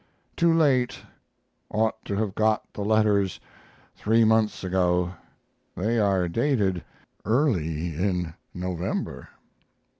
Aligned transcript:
Too 0.35 0.51
late 0.51 0.99
ought 1.69 2.03
to 2.05 2.15
have 2.15 2.33
got 2.33 2.73
the 2.73 2.81
letters 2.81 3.39
three 3.95 4.23
months 4.23 4.63
ago. 4.63 5.13
They 5.77 5.99
are 5.99 6.27
dated 6.27 6.83
early 7.23 7.95
in 7.95 8.33
November. 8.51 9.29